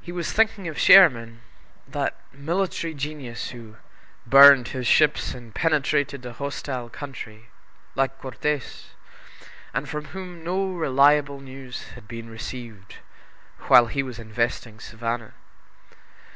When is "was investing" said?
14.04-14.78